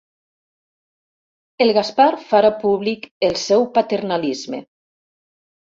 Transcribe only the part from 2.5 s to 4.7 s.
públic el seu paternalisme.